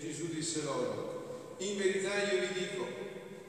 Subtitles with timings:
[0.00, 2.86] Gesù disse loro, in verità io vi dico,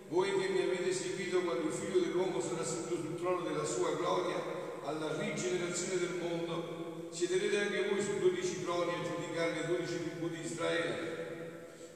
[0.10, 3.96] voi che mi avete seguito quando il figlio dell'uomo sarà seduto sul trono della sua
[3.96, 4.36] gloria,
[4.84, 10.28] alla rigenerazione del mondo, siederete anche voi su dodici troni a giudicare le dodici tribù
[10.28, 11.20] di Israele.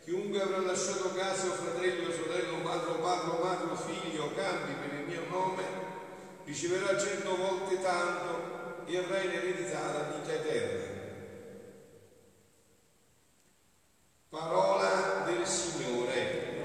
[0.06, 5.08] Chiunque avrà lasciato casa fratello o sorella o padre padre madre figlio campi per il
[5.08, 5.64] mio nome,
[6.46, 10.95] riceverà cento volte tanto e avrà in eredità la vita eterna.
[14.36, 16.60] Parola del Signore.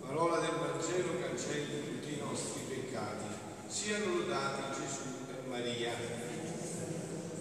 [0.00, 3.24] Parola del Vangelo cancelli tutti i nostri peccati.
[3.66, 5.90] Siano lodati Gesù e Maria.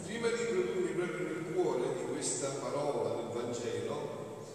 [0.08, 4.48] Prima di introdurmi proprio nel cuore di questa parola del Vangelo,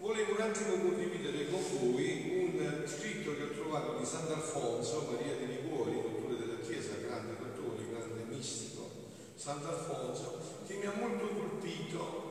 [0.00, 5.46] volevo un attimo condividere con voi un scritto che ho trovato di Sant'Alfonso, Maria di
[5.46, 8.90] Liguori, dottore della Chiesa, grande dottore, grande mistico,
[9.36, 12.27] Sant'Alfonso, che mi ha molto colpito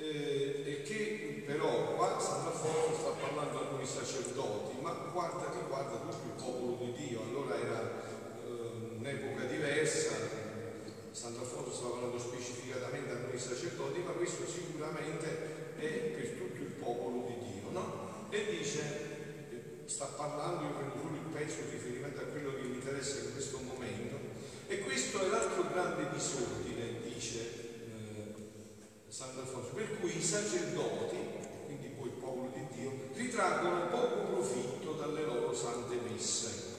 [0.00, 5.98] eh, e che però qua Sant'Alfonso sta parlando a noi sacerdoti, ma guarda che guarda
[5.98, 8.02] tutto il popolo di Dio, allora era
[8.46, 10.16] eh, un'epoca diversa,
[11.10, 17.26] Sant'Alfonso stava parlando specificatamente a noi sacerdoti, ma questo sicuramente è per tutto il popolo
[17.26, 18.28] di Dio, no?
[18.30, 18.80] E dice,
[19.50, 23.18] eh, sta parlando, io prendo solo il pezzo in riferimento a quello che mi interessa
[23.18, 24.16] in questo momento,
[24.66, 27.59] e questo è l'altro grande disordine, dice
[29.10, 31.16] Sant'Alfonso, per cui i sacerdoti,
[31.66, 36.78] quindi poi il popolo di Dio, ritraggono poco profitto dalle loro sante messe.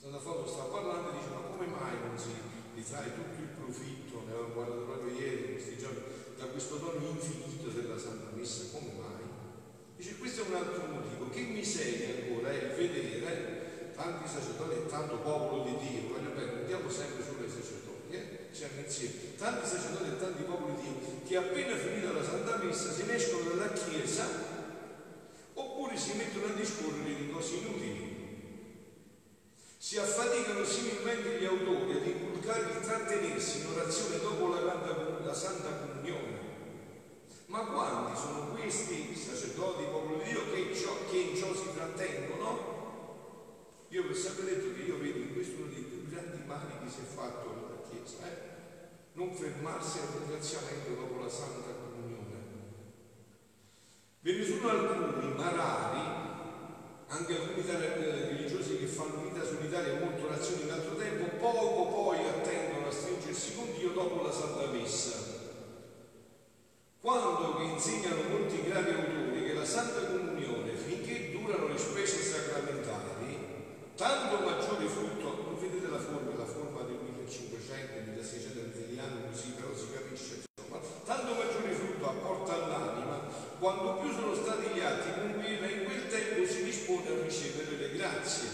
[0.00, 2.30] Sant'Alfonso sta parlando e dice ma come mai non si
[2.74, 6.00] ritrae tutto il profitto, ne avevamo guardato proprio ieri, questi giorni,
[6.38, 9.28] da questo dono infinito della Santa Messa, come mai?
[9.96, 15.18] Dice questo è un altro motivo, che miseria ancora è vedere tanti sacerdoti e tanto
[15.18, 17.89] popolo di Dio, voglio bene, andiamo sempre sulle sacerdoti,
[18.60, 22.92] siamo insieme, tanti sacerdoti e tanti popoli di Dio che appena finita la Santa Messa
[22.92, 24.26] se ne escono dalla Chiesa
[25.54, 28.18] oppure si mettono a discorrere di cose inutili.
[29.78, 34.60] Si affaticano similmente gli autori ad inculcare il trattenersi in orazione dopo la,
[35.24, 36.38] la Santa Comunione.
[37.46, 42.68] Ma quanti sono questi sacerdoti, popolo di Dio, che, ciò, che in ciò si trattengono?
[43.88, 46.72] Io vi ho sempre detto che io vedo in questo uno dei più grandi mali
[46.84, 48.49] che si è fatto alla Chiesa, eh?
[49.12, 52.38] Non fermarsi al ringraziamento dopo la Santa Comunione.
[54.20, 56.00] Ve ne sono alcuni, ma rari,
[57.08, 62.18] anche alcuni religiosi che fanno vita solitaria e molto orazione in altro tempo, poco poi
[62.18, 65.38] attendono a stringersi con Dio dopo la Santa Messa.
[67.00, 73.38] Quando che insegnano molti gravi autori che la Santa Comunione, finché durano le spese sacramentali,
[73.96, 76.39] tanto maggiore frutto, non vedete la forma, la forma del
[77.80, 84.12] 1500, 1600 italiano, così però si capisce, insomma, tanto maggiore frutto apporta all'anima, quanto più
[84.12, 88.48] sono stati gli atti con cui in quel tempo si dispone a ricevere le grazie.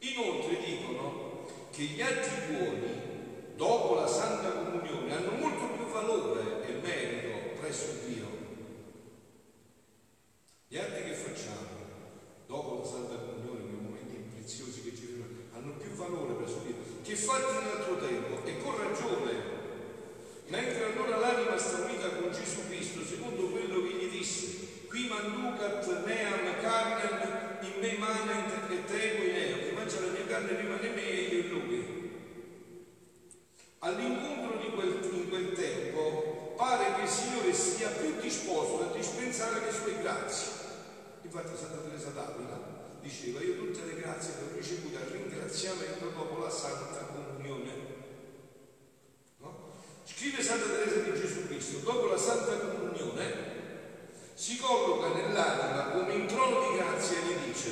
[0.00, 3.08] Inoltre dicono che gli atti buoni,
[3.56, 8.28] dopo la Santa Comunione, hanno molto più valore e merito presso Dio.
[10.68, 11.78] Gli atti che facciamo
[12.46, 13.60] dopo la Santa Comunione,
[14.50, 18.62] preziosi che ci sono, hanno più valore presso Dio, che fatti in altro tempo e
[18.62, 19.58] con ragione.
[20.46, 26.04] Mentre allora l'anima sta unita con Gesù Cristo, secondo quello che gli disse, qui manducat
[26.04, 30.86] meam carnem in me manent et ego in eo, che mangia la mia carne rimane
[30.86, 32.10] in me e io in lui.
[33.78, 39.60] All'incontro di quel, in quel tempo pare che il Signore sia più disposto a dispensare
[39.60, 40.48] le sue grazie.
[41.22, 44.98] Infatti Santa Teresa d'Avila diceva io tutte le grazie che ho ricevuto
[45.50, 47.72] ringraziamento dopo la Santa Comunione.
[49.38, 49.72] No?
[50.04, 53.58] Scrive Santa Teresa di Gesù Cristo, dopo la Santa Comunione
[54.34, 57.70] si colloca nell'anima come in trono di grazia e gli dice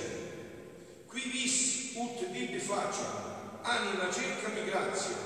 [1.06, 5.16] qui vis ut dibi faccia, anima cercami grazia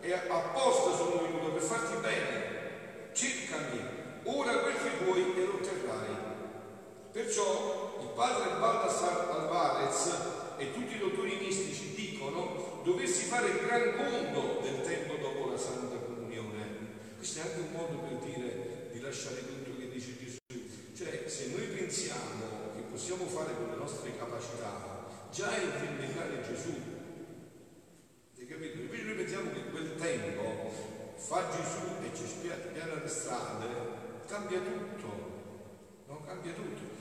[0.00, 3.80] e apposta sono venuto per farti bene, cercami,
[4.24, 5.75] ora quel che vuoi e lo otterrai.
[7.16, 10.12] Perciò il padre Baldassar Alvarez
[10.58, 15.56] e tutti i dottori mistici dicono doversi fare il gran conto del tempo dopo la
[15.56, 17.16] Santa Comunione.
[17.16, 20.36] Questo è anche un modo per dire di lasciare tutto che dice Gesù.
[20.94, 26.74] Cioè, se noi pensiamo che possiamo fare con le nostre capacità, già è vendicare Gesù.
[28.36, 28.76] Hai capito?
[28.76, 30.70] Invece noi pensiamo che tempo
[31.16, 33.66] fa Gesù e ci spiana le strade,
[34.26, 35.06] cambia tutto,
[36.08, 36.22] no?
[36.26, 36.95] cambia tutto.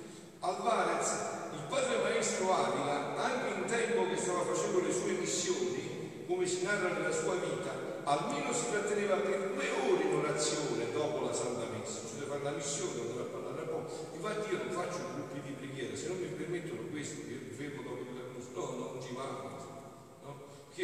[0.45, 1.09] Alvarez,
[1.53, 6.61] il padre maestro Avila, anche in tempo che stava facendo le sue missioni, come si
[6.63, 11.65] narra nella sua vita, almeno si tratteneva per due ore in orazione dopo la Santa
[11.73, 13.89] Messa, cioè fare la missione, andare a parlare un po'.
[14.13, 17.81] Infatti io non faccio gruppi di preghiera, se non mi permettono questo, io mi fermo
[17.81, 19.25] dopo il no, non ci va,
[20.21, 20.33] no?
[20.75, 20.83] Che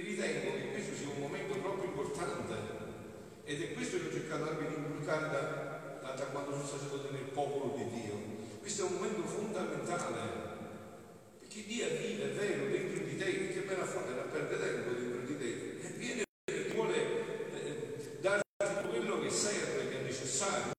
[0.00, 2.54] ritengo che questo sia un momento proprio importante
[3.44, 7.12] ed è questo che ho cercato anche di inculcare da, da, da quando sono sacerdote
[7.12, 8.33] nel popolo di Dio.
[8.64, 10.16] Questo è un momento fondamentale
[11.38, 14.90] perché Dio vive, è vero, dentro di te, che me la fa a perdere tempo
[14.98, 16.96] dentro di te e viene e vuole
[17.52, 20.72] eh, darti quello che serve, che è necessario.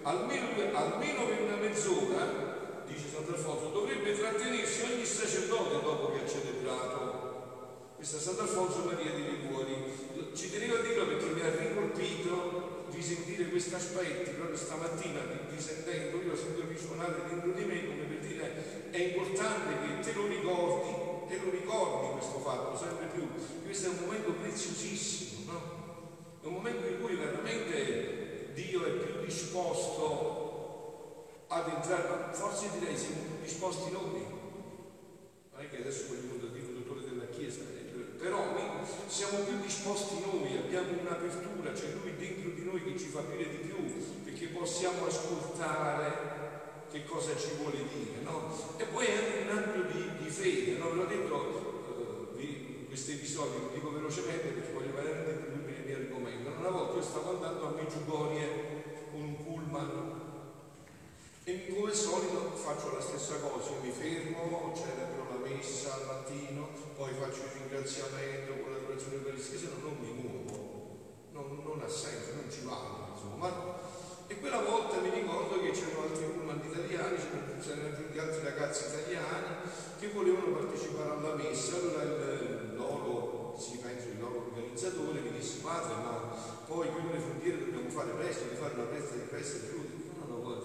[0.00, 7.96] Almeno, almeno per una mezz'ora, dice Sant'Alfonso, dovrebbe trattenersi ogni sacerdote dopo che ha celebrato.
[7.96, 13.48] Questa Sant'Alfonso Maria di Liguori ci tenevo a dirlo perché mi ha ricolpito di sentire
[13.48, 15.20] questi aspetti proprio stamattina,
[15.50, 16.17] risentendo,
[17.08, 20.90] risuonare dentro di me come per dire è importante che te lo ricordi,
[21.28, 23.28] te lo ricordi questo fatto sempre più.
[23.64, 25.60] Questo è un momento preziosissimo, no?
[26.42, 30.06] È un momento in cui veramente Dio è più disposto
[31.48, 34.26] ad entrare, forse direi siamo più disposti noi.
[35.52, 37.60] Non è che adesso voglio il dottore della Chiesa,
[38.18, 38.56] però
[39.06, 43.48] siamo più disposti noi, abbiamo un'apertura, c'è lui dentro di noi che ci fa dire
[43.48, 43.76] di più,
[44.24, 46.37] perché possiamo ascoltare
[46.90, 48.50] che cosa ci vuole dire, no?
[48.76, 50.90] E poi è anche un atto di, di fede, no?
[50.90, 56.50] Ve l'ho detto, eh, questi episodi, lo dico velocemente perché voglio veramente il mio argomento.
[56.58, 60.26] Una volta io stavo andando a Meggiugorie con un pullman
[61.44, 66.06] e come al solito faccio la stessa cosa, io mi fermo, celebro la messa al
[66.06, 70.96] mattino, poi faccio il ringraziamento con l'adorazione eucaristica, se no non mi muovo,
[71.32, 73.87] non, non ha senso, non ci vado, insomma.
[74.30, 79.56] E quella volta mi ricordo che c'erano altri pullman italiani, c'erano altri ragazzi italiani
[79.98, 85.60] che volevano partecipare alla messa, allora il loro, si pensa il loro organizzatore mi disse
[85.60, 86.36] padre ma
[86.66, 89.80] poi qui le frontiere dobbiamo fare presto, di fare una festa di festa giù,
[90.20, 90.64] no no guarda,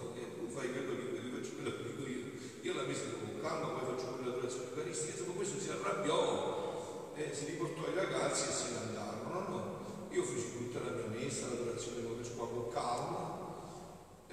[0.49, 2.23] fai quello che io faccio quello che dico io.
[2.61, 7.33] Io la messa con calma, poi faccio quella adorazione eucaristica, dopo questo si arrabbiò, eh,
[7.33, 9.29] si riportò i ragazzi e se ne andarono.
[9.31, 9.61] No, no.
[10.11, 13.42] Io feci tutta la mia messa, l'adorazione come faccio qua con calma.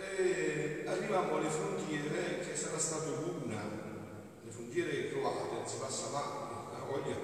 [0.01, 3.63] E arrivavamo alle frontiere che sarà stato l'una,
[4.43, 7.17] le frontiere croate, non si passa avanti, la voglia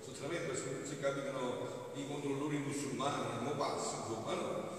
[0.00, 4.72] sottramente se capitano i controllori musulmani, non passo, insomma, no?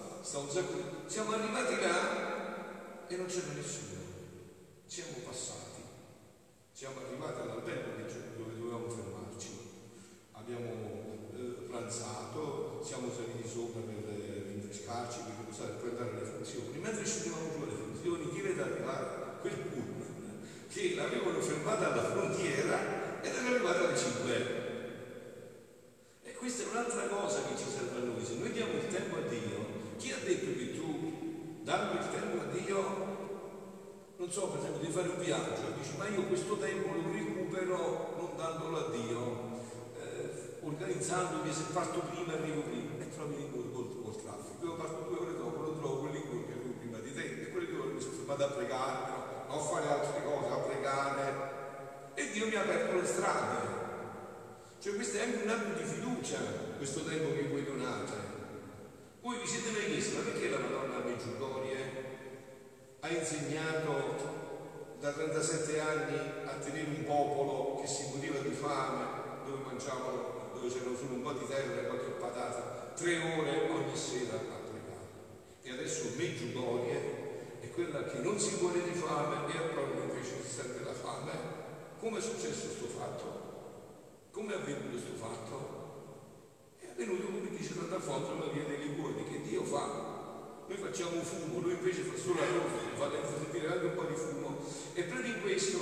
[1.06, 4.02] Siamo arrivati là e non c'era nessuno.
[4.86, 5.82] Siamo passati,
[6.72, 7.92] siamo arrivati all'albergo
[8.38, 9.50] dove dovevamo fermarci.
[10.32, 14.25] Abbiamo eh, pranzato, siamo saliti sopra per
[14.75, 16.77] rinfrescarci, per riposare, per andare alle funzioni.
[16.79, 19.08] Mentre scendevamo giù alle funzioni, chi vede arrivare
[19.39, 19.96] quel pullman
[20.75, 24.63] che l'avevano fermata alla frontiera ed era arrivata alle 5
[26.24, 28.25] E questa è un'altra cosa che ci serve a noi.
[28.25, 32.41] Se noi diamo il tempo a Dio, chi ha detto che tu dando il tempo
[32.41, 33.13] a Dio,
[34.17, 38.15] non so per esempio di fare un viaggio, dici ma io questo tempo lo recupero
[38.17, 39.62] non dandolo a Dio,
[39.98, 45.08] eh, organizzandomi se parto prima arrivo prima e trovi l'incontro col, col traffico, io parto
[45.08, 47.65] due ore dopo, lo trovo quell'incontro che arrivo prima di te e quelle
[48.36, 49.12] fermato a pregare,
[49.48, 51.54] non fare altre cose, a pregare
[52.13, 53.84] e Dio mi ha aperto le strade.
[54.80, 56.38] Cioè questo è anche un atto di fiducia,
[56.77, 58.34] questo tempo che voi donate.
[59.22, 62.04] Voi vi siete mai chiesti, ma perché la Madonna Meggiugorie
[63.00, 64.44] ha insegnato
[65.00, 69.06] da 37 anni a tenere un popolo che si moriva di fame,
[69.46, 73.96] dove mangiavano, dove c'era solo un po' di terra e qualche patata, tre ore ogni
[73.96, 75.08] sera a pregare.
[75.63, 77.14] E adesso Meggiugorie è
[77.75, 81.34] quella che non si muore di fame e a proprio invece si sente la fame.
[82.00, 83.44] Come è successo questo fatto?
[84.32, 85.84] Come è avvenuto questo fatto?
[86.96, 90.63] venuto come dice Sant'Alfonso Maria dei Liguori, che Dio fa.
[90.67, 94.15] Noi facciamo fumo, lui invece fa solo la luce, fa sentire anche un po' di
[94.15, 94.58] fumo.
[94.94, 95.77] E proprio in questo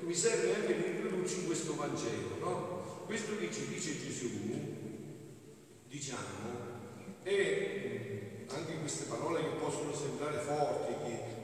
[0.00, 3.04] mi serve anche di introdurci in questo Vangelo, no?
[3.04, 4.28] Questo che ci dice Gesù,
[5.86, 6.56] diciamo,
[7.22, 10.94] e anche queste parole che possono sembrare forti,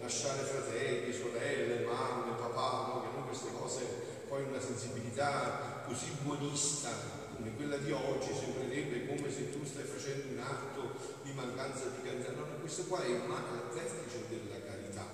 [0.05, 3.01] lasciare fratelli, sorelle, mamme, papà, no?
[3.01, 3.85] che noi queste cose
[4.29, 6.91] poi una sensibilità così buonista
[7.35, 10.93] come quella di oggi sembrerebbe come se tu stai facendo un atto
[11.23, 12.33] di mancanza di carità.
[12.33, 15.07] No, no, questo qua è un atto vertice della carità.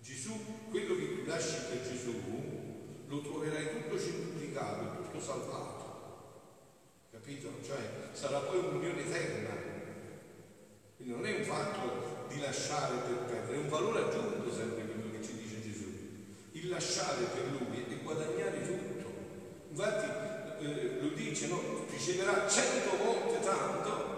[0.00, 0.32] Gesù,
[0.70, 2.14] quello che tu lasci per Gesù,
[3.06, 5.86] lo troverai tutto centuplicato, tutto salvato.
[7.10, 7.50] capito?
[7.62, 9.76] Cioè sarà poi un'unione eterna.
[10.96, 15.22] Quindi non è un fatto lasciare per perdere, è un valore aggiunto sempre quello che
[15.22, 15.86] ci dice Gesù.
[16.52, 19.10] Il lasciare per lui è guadagnare tutto.
[19.70, 21.60] Infatti eh, lo dice, no?
[21.88, 24.08] Riceverà cento volte tanto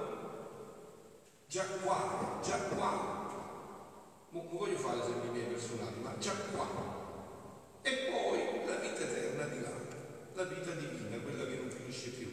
[1.46, 3.18] già qua, già qua.
[4.30, 6.68] Non voglio fare esempi miei personali, ma già qua.
[7.82, 9.72] E poi la vita eterna di là,
[10.34, 12.32] la vita divina, quella che non finisce più.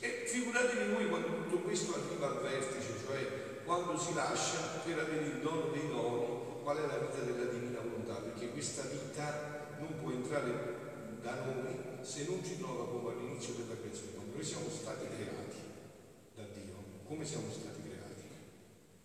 [0.00, 5.26] E figuratevi voi quando tutto questo arriva al vertice, cioè quando si lascia per avere
[5.26, 10.00] il dono dei doni, qual è la vita della divina volontà, perché questa vita non
[10.00, 14.14] può entrare da noi se non ci trova come all'inizio della creazione.
[14.32, 15.56] Noi siamo stati creati
[16.34, 16.74] da Dio,
[17.08, 18.22] come siamo stati creati?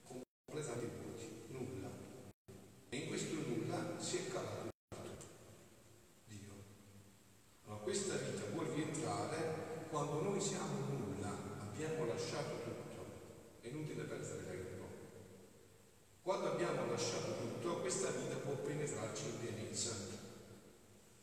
[0.05, 1.89] Completamente vuoti, nulla.
[2.89, 4.69] E in questo nulla si è calato
[6.27, 6.51] Dio.
[7.65, 12.79] Allora questa vita può rientrare quando noi siamo nulla, abbiamo lasciato tutto.
[13.61, 14.85] È inutile perdere tempo.
[16.23, 20.19] Quando abbiamo lasciato tutto, questa vita può penetrarci in pienezza.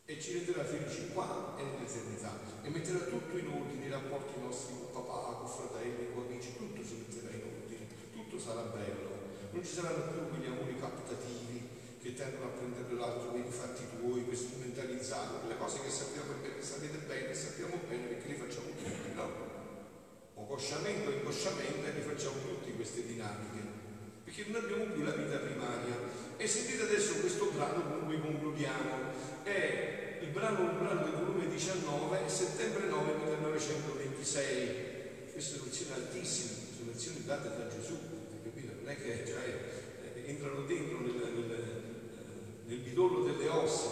[0.05, 2.33] E ci renderà felici qua e nell'eternità.
[2.63, 6.83] E metterà tutto in ordine, i rapporti nostri con papà, con fratelli, con amici, tutto
[6.83, 9.09] si metterà in ordine, tutto sarà bello,
[9.51, 13.83] non ci saranno più quegli amori captativi che tendono a prendere l'altro per i fatti
[13.97, 18.69] tuoi, per strumentalizzare, quelle cose che sappiamo che sapete bene, sappiamo bene perché li facciamo
[18.73, 19.29] tutti, no?
[20.33, 23.78] O cosciamente o inconsciamente li facciamo tutti queste dinamiche,
[24.29, 25.97] perché non abbiamo più la vita primaria.
[26.37, 29.09] E sentite adesso questo brano con cui concludiamo.
[29.41, 34.87] È il brano, un brano del volume 19, settembre 9 1926.
[35.33, 37.97] Queste lezioni altissime, sono lezioni date da Gesù,
[38.43, 38.73] capito?
[38.81, 41.83] Non è che cioè, entrano dentro nel, nel,
[42.65, 43.89] nel bidollo delle ossa.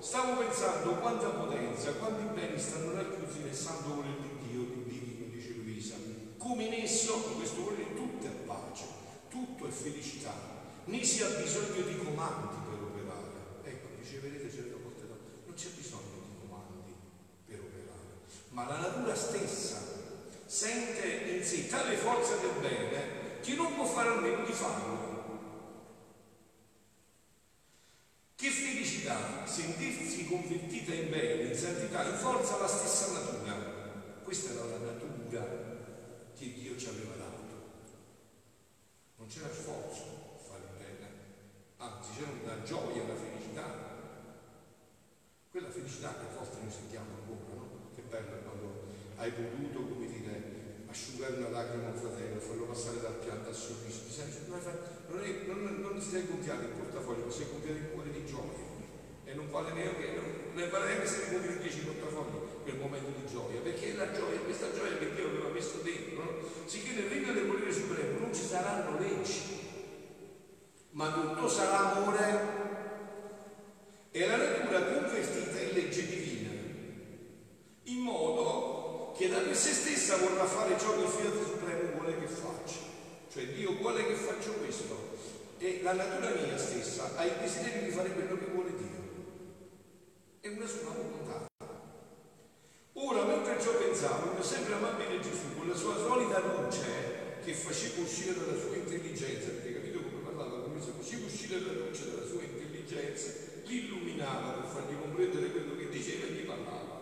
[0.00, 5.26] Stavo pensando quanta potenza, quanti beni stanno racchiusi nel santo volere di Dio, di divino,
[5.30, 5.94] dice Luisa.
[6.38, 7.95] Come in esso, in questo volere, pace,
[9.36, 10.32] tutto è felicità,
[10.84, 13.60] né si ha bisogno di comandi per operare.
[13.64, 16.94] Ecco, riceverete certe volte no, non c'è bisogno di comandi
[17.44, 19.94] per operare, ma la natura stessa
[20.46, 25.04] sente in sé tale forza del bene che non può fare a meno di farlo.
[28.36, 33.54] Che felicità sentirsi convertita in bene, in santità, in forza la stessa natura.
[34.22, 35.46] Questa era la natura
[36.36, 37.35] che Dio ci aveva dato.
[39.26, 41.10] Non c'era sforzo a fare bene,
[41.82, 43.66] anzi c'era una gioia, una felicità.
[45.50, 47.90] Quella felicità che forse noi sentiamo ancora, no?
[47.90, 53.00] Che bella quando hai potuto, come dire, asciugare una lacrima a un fratello, farlo passare
[53.00, 54.06] dal pianto al sorriso.
[54.46, 58.24] Non, è, non, non si sei gonfiato il portafoglio, ma sei gonfiato il cuore di
[58.24, 58.62] gioia.
[59.24, 63.12] E non vale neanche, non, non vale neanche se ne gonfi 10 portafogli quel momento
[63.14, 66.30] di gioia, perché la gioia, questa gioia che Dio aveva messo dentro, no?
[66.64, 69.40] Sicché nel regno del volere supremo non ci saranno leggi,
[70.90, 72.64] ma tutto sarà amore
[74.10, 76.50] e la natura convertita in legge divina,
[77.84, 82.26] in modo che da se stessa vorrà fare ciò che il Fiat Supremo vuole che
[82.26, 82.80] faccia.
[83.30, 85.14] Cioè Dio vuole che faccia questo
[85.58, 89.04] e la natura mia stessa ha il desiderio di fare quello che vuole Dio.
[90.40, 91.55] È una sua volontà.
[93.96, 98.76] Pensavo, mio sempre amabile Gesù, con la sua solita luce che faceva uscire dalla sua
[98.76, 103.32] intelligenza, perché capito come parlava lui, se faceva uscire dalla luce dalla sua intelligenza,
[103.64, 107.00] li illuminava per fargli comprendere quello che diceva e gli parlava.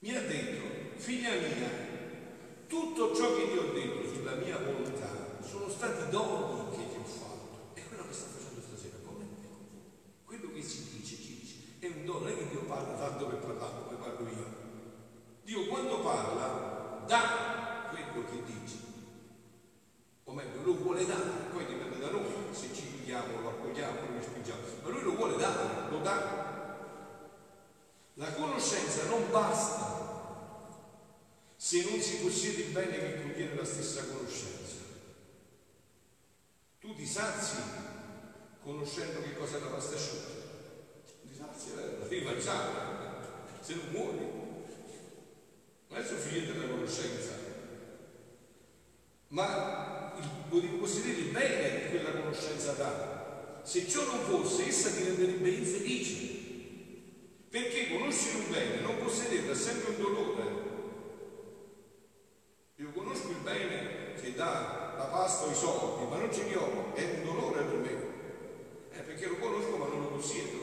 [0.00, 1.70] Mi ha detto, figlia mia,
[2.66, 7.04] tutto ciò che ti ho detto sulla mia volontà sono stati doni che ti ho
[7.08, 7.72] fatto.
[7.72, 9.24] È quello che sta facendo stasera con me.
[10.26, 13.24] Quello che si dice, ci dice, è un dono, non è che Dio parla tanto
[13.24, 14.61] per parlare come parlo io.
[15.42, 18.76] Dio quando parla dà quello che dice.
[20.24, 24.16] O meglio, lo vuole dare, poi dipende da noi se ci pigliamo, lo accogliamo, lo
[24.16, 26.40] respingiamo, ma lui lo vuole dare, lo dà.
[28.14, 29.92] La conoscenza non basta
[31.56, 34.76] se non si possiede il bene che contiene la stessa conoscenza.
[36.80, 37.56] Tu ti sazi
[38.62, 40.30] conoscendo che cosa è la pasta asciutta.
[41.26, 41.98] Ti sazi, eh?
[41.98, 42.70] la devi mangiare,
[43.60, 44.41] se non muori.
[45.92, 47.32] Non è la conoscenza,
[49.28, 50.14] ma
[50.50, 53.60] il, possedere il bene che quella conoscenza dà.
[53.62, 56.40] Se ciò non fosse, essa ti renderebbe infelice.
[57.50, 60.42] Perché conoscere un bene, non possederlo, è sempre un dolore.
[62.76, 66.54] Io conosco il bene che dà la pasta o i soldi, ma non ce li
[66.54, 67.90] ho, è un dolore per me.
[68.92, 70.58] Eh, perché lo conosco ma non lo possiedo.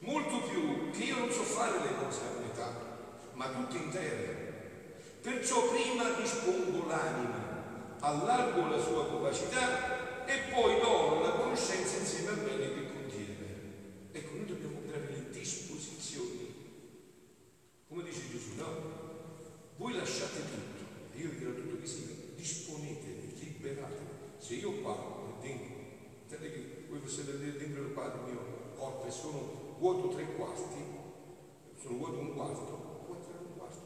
[0.00, 2.86] Molto più che io non so fare le cose a metà,
[3.32, 4.46] ma tutte intere.
[5.22, 7.96] Perciò prima dispongo l'anima,
[8.56, 13.34] allargo la sua capacità e poi do la conoscenza insieme al bene che contiene.
[14.12, 16.54] Ecco, noi dobbiamo creare le disposizioni.
[17.88, 18.94] Come dice Gesù, no?
[19.76, 20.82] Voi lasciate tutto,
[21.14, 24.14] e io vi dirò tutto che sia, disponetevi, liberatevi.
[24.38, 25.76] Se io qua, dentro,
[26.28, 28.40] vedete che voi possiate vedere dentro il padre mio
[28.76, 30.80] corpo e sono vuoto tre quarti,
[31.80, 33.82] sono vuoto un quarto, può entrare un quarto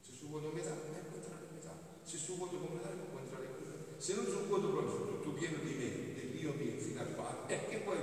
[0.00, 1.72] Se sono vuoto metà, non può entrare metà.
[2.02, 3.58] Se sono vuoto con metà, non può entrare metà.
[3.98, 7.44] Se non sono vuoto proprio, sono tutto pieno di me, dell'io mio fino a qua,
[7.48, 7.98] eh, che poi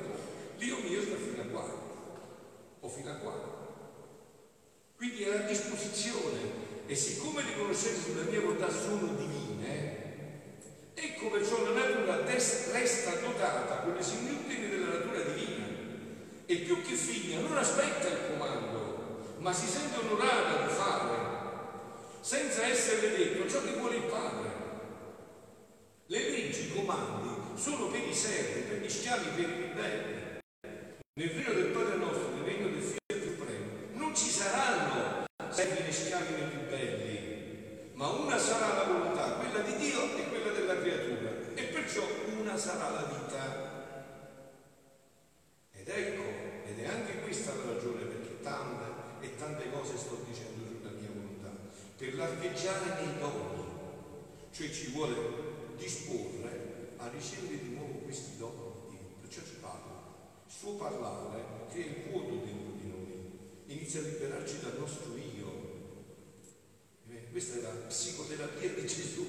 [0.57, 1.63] l'io mio sta fino a qua,
[2.81, 3.63] o fino a qua.
[5.25, 6.63] Quindi è a disposizione.
[6.85, 10.03] E siccome le conoscenze mia volontà sono divine,
[10.93, 15.65] ecco perciò la natura resta dotata con le similitudini della natura divina
[16.45, 21.17] e più che figlia non aspetta il comando, ma si sente onorata di fare,
[22.21, 24.49] senza essere detto ciò che vuole il padre.
[26.05, 30.39] Le leggi, i comandi sono per i servi, per gli schiavi, per i ribelli.
[31.15, 35.15] Nel regno del Padre nostro, nel regno del Figlio Supremo, non ci saranno
[35.65, 40.29] servi e schiavi né più belli, ma una sarà la volontà, quella di Dio e
[40.29, 42.03] quella della creatura, e perciò
[42.37, 43.73] una sarà la vita.
[45.73, 46.21] Ed ecco,
[46.67, 51.09] ed è anche questa la ragione perché tante e tante cose sto dicendo sulla mia
[51.13, 51.51] volontà,
[51.97, 53.65] per largheggiare nei doni,
[54.51, 55.15] cioè ci vuole
[55.77, 60.03] disporre a ricevere di nuovo questi doni di Dio, perciò ci parla.
[60.45, 63.31] Il suo parlare crea il vuoto dentro di noi,
[63.65, 65.24] inizia a liberarci dal nostro io.
[67.35, 69.25] Questa è la psicoterapia di Gesù,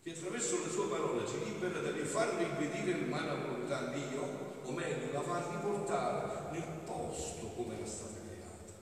[0.00, 4.70] che attraverso la sua parola ci libera da rifar rivedere l'umana volontà di Dio o
[4.70, 8.74] meglio, la fa riportare nel posto come era stata creata.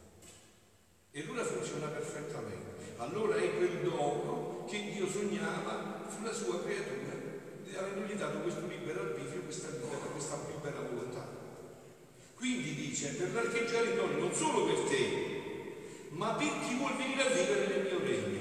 [1.10, 2.92] E allora funziona perfettamente.
[2.98, 7.16] Allora è quel dono che Dio sognava sulla sua creatura,
[7.78, 11.26] avendogli dato questo libero arbitrio, questa libera, questa libera volontà.
[12.34, 15.29] Quindi dice, per largheggiare i doni non solo per te,
[16.10, 18.40] ma per chi vuol venire a vivere nel mio regno.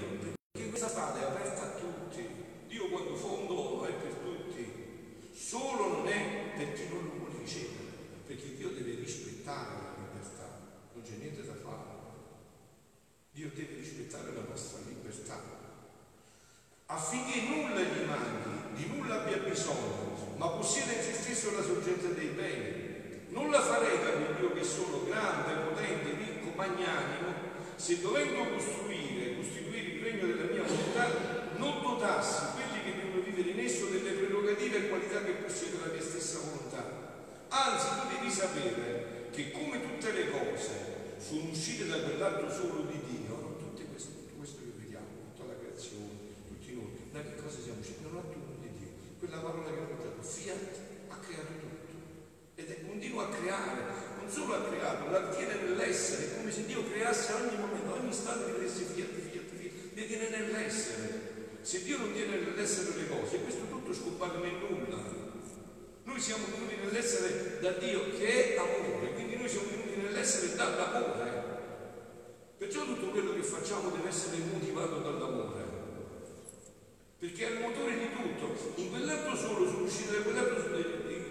[0.52, 2.26] Perché questa strada è aperta a tutti.
[2.68, 5.30] Dio quando dono è per tutti.
[5.34, 7.90] Solo non è per chi non lo vuole ricevere,
[8.28, 10.48] perché Dio deve rispettare la libertà,
[10.94, 11.98] non c'è niente da fare.
[13.32, 15.42] Dio deve rispettare la nostra libertà,
[16.86, 22.14] affinché nulla gli manchi, di nulla abbia bisogno, ma possieda in se stesso la sorgente
[22.14, 22.88] dei beni.
[23.30, 27.19] Non la farei da quel Dio che sono grande, potente, ricco, magnanimo,
[27.90, 33.50] se dovendo costruire, costituire il regno della mia volontà, non dotassi quelli che devono vivere
[33.50, 36.86] in esso delle prerogative e qualità che possiede la mia stessa volontà.
[37.50, 43.00] Anzi, tu devi sapere che come tutte le cose sono uscite da quell'atto solo di
[43.10, 43.58] Dio?
[43.58, 46.14] Tutte queste, tutto questo che vediamo, tutta la creazione,
[46.46, 48.04] tutti noi, da che cosa siamo usciti?
[48.04, 48.90] Da un atto di Dio.
[49.18, 50.78] Quella parola che ho usato, Fiat,
[51.10, 51.90] ha creato tutto.
[52.54, 53.82] Ed è continua a creare,
[54.30, 58.84] solo ha creato, la tiene nell'essere, come se Dio creasse ogni momento, ogni istante vedesse
[58.84, 61.28] Fiat, Fiat, Fiat, ne tiene nell'essere.
[61.62, 64.98] Se Dio non tiene nell'essere le cose, questo tutto scompare nel nulla.
[66.04, 71.48] Noi siamo venuti nell'essere da Dio che è amore, quindi noi siamo venuti nell'essere dall'amore.
[72.58, 75.78] Perciò tutto quello che facciamo deve essere motivato dall'amore.
[77.20, 78.82] Perché è il motore di tutto.
[78.82, 80.79] In quell'atto solo sono usciti da quell'atto,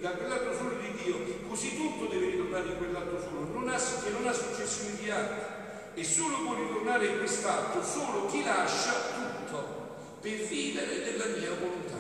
[0.01, 1.17] da quell'atto solo di Dio,
[1.49, 5.57] così tutto deve ritornare in quell'atto solo, non ha, che non ha successioni di atti.
[5.95, 11.99] E solo può ritornare in quest'atto solo chi lascia tutto per vivere della mia volontà.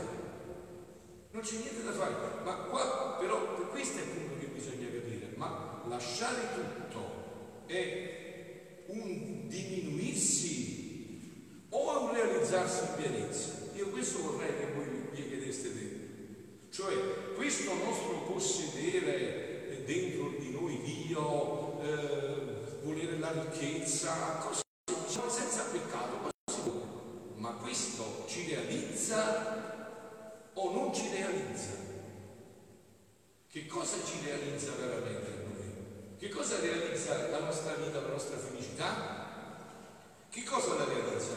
[1.32, 4.86] Non c'è niente da fare, ma qua però per questo è il punto che bisogna
[4.86, 10.46] capire, ma lasciare tutto è un diminuirsi
[11.70, 13.52] o un realizzarsi in pienezza.
[13.74, 15.97] Io questo vorrei che voi mi chiedeste dentro.
[16.78, 24.62] Cioè, questo nostro possedere dentro di noi Dio, eh, volere la ricchezza, cose
[25.28, 26.30] senza peccato,
[27.34, 29.90] ma questo ci realizza
[30.52, 31.72] o non ci realizza?
[33.50, 36.16] Che cosa ci realizza veramente noi?
[36.16, 39.26] Che cosa realizza la nostra vita, la nostra felicità?
[40.30, 41.34] Che cosa la realizza?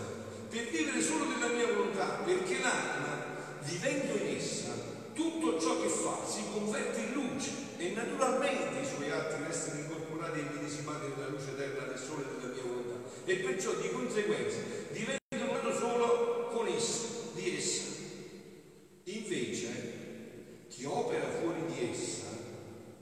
[0.49, 3.25] Per vivere solo della mia volontà, perché l'anima,
[3.62, 9.10] vivendo in essa, tutto ciò che fa si converte in luce e naturalmente i suoi
[9.10, 13.74] atti restano incorporati e medesimati nella luce eterna del sole della mia volontà e perciò
[13.74, 14.58] di conseguenza
[14.91, 17.89] diventano uno solo con essa, di essa.
[19.06, 22.28] Invece chi opera fuori di essa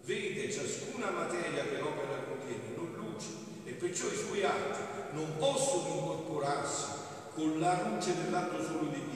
[0.04, 3.28] vede ciascuna materia che l'opera contiene, non luce,
[3.65, 6.86] e perciò i suoi atti non possono incorporarsi
[7.34, 9.09] con la luce dell'atto solo di Dio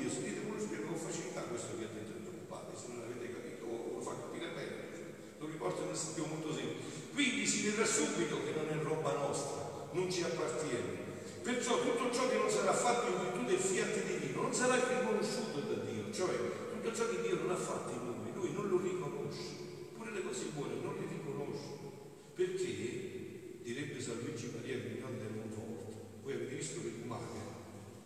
[5.95, 7.11] sappiamo molto semplice.
[7.13, 11.11] Quindi si vedrà subito che non è roba nostra, non ci appartiene.
[11.43, 14.75] Perciò tutto ciò che non sarà fatto in virtù del fiat di Dio non sarà
[14.75, 16.33] riconosciuto da Dio, cioè
[16.71, 20.23] tutto ciò che Dio non ha fatto in noi, lui non lo riconosce, pure le
[20.23, 21.67] cose buone non le riconosce,
[22.33, 27.25] perché direbbe San Luigi Maria Mignone del Monforte, voi avete visto che il mare,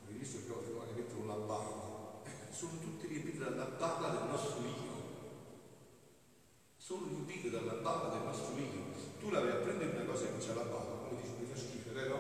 [0.04, 4.62] avete visto che ho detto la barba, eh, sono tutti riempiti dalla barba del nostro
[4.62, 4.97] io
[7.38, 8.86] costituito dalla bava del nostro vino.
[9.20, 11.58] Tu la vai a prendere una cosa che c'è la bava, come dici, mi fa
[11.58, 12.20] schifo, vero?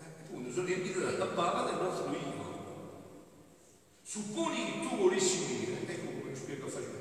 [0.00, 2.44] Eh, appunto, sono riempito dalla bava del nostro vino.
[4.02, 6.95] Supponi che tu volessi dire, ecco come spiego a fare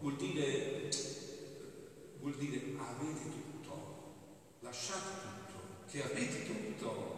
[0.00, 0.88] vuol dire,
[2.20, 4.14] vuol dire avete tutto,
[4.60, 7.16] lasciate tutto, che avete tutto.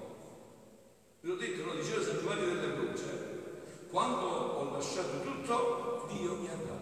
[1.20, 1.74] Ve l'ho detto, no?
[1.74, 6.79] diceva San Giovanni della Croce, quando ho lasciato tutto, Dio mi ha dato.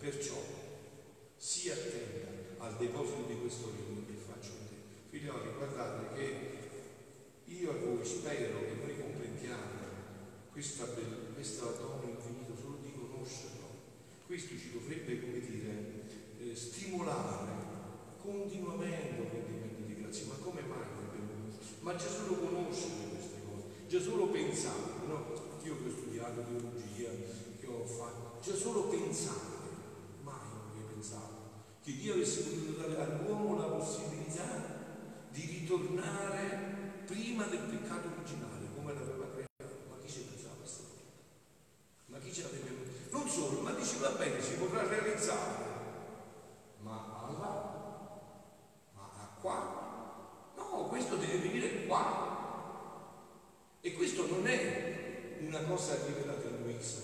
[0.00, 0.40] Perciò
[1.36, 4.74] si attenta al deposito di questo regno che faccio in te.
[5.10, 6.34] Figlioli, guardate che
[7.44, 13.68] io a voi spero che noi comprendiamo questa, be- questa donna infinita solo di conoscerlo.
[14.24, 16.08] Questo ci dovrebbe, come dire,
[16.38, 17.52] eh, stimolare
[18.22, 20.28] continuamente l'intendimento di grazia.
[20.28, 23.86] Ma come mai l'abbiamo Ma Gesù lo conosce queste cose.
[23.86, 25.58] Gesù lo pensava, no?
[25.62, 27.10] Io che ho studiato teologia,
[27.60, 29.49] che ho fatto, Gesù lo pensava
[31.00, 31.48] pensato,
[31.82, 34.44] che Dio avesse potuto dare all'uomo la possibilità
[35.30, 39.76] di ritornare prima del peccato originale, come l'aveva creato.
[39.88, 41.00] Ma chi ci pensava questa cosa?
[42.06, 42.68] Ma chi ce l'aveva?
[43.10, 45.68] Non solo, ma diceva bene, si potrà realizzare.
[46.82, 47.78] Ma alla?
[48.92, 50.52] Ma a qua?
[50.56, 52.28] No, questo deve venire qua.
[53.80, 57.00] E questo non è una cosa rivelata a Luisa.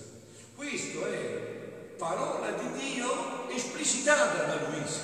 [0.55, 1.56] Questo è
[1.97, 5.01] parola di Dio esplicitata da Luisa.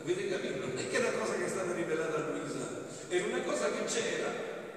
[0.00, 0.66] Avete capito?
[0.66, 3.70] Non è che è una cosa che è stata rivelata a Luisa, era una cosa
[3.70, 4.30] che c'era,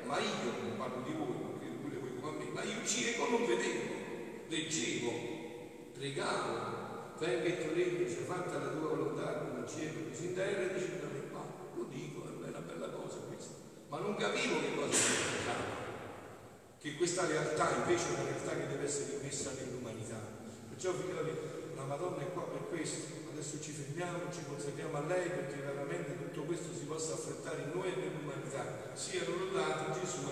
[0.05, 3.45] ma io, non parlo di voi, perché pure voi a me, ma io cieco non
[3.45, 3.93] vedevo,
[4.47, 5.11] leggevo,
[5.93, 10.61] pregavo, venga il tuo regno, sia fatta la tua volontà come cielo, così in terra,
[10.61, 10.99] e dice
[11.31, 11.41] ma
[11.75, 13.53] lo dico, è una bella cosa questa,
[13.89, 15.79] ma non capivo che cosa significava
[16.79, 20.15] che questa realtà invece è una realtà che deve essere messa nell'umanità.
[20.69, 21.48] Perciò figlioli,
[21.79, 23.27] la Madonna è qua per questo.
[23.31, 27.71] Adesso ci fermiamo, ci consacriamo a lei perché veramente tutto questo si possa affrettare in
[27.73, 28.91] noi e nell'umanità.
[28.93, 30.29] Siano lodati Gesù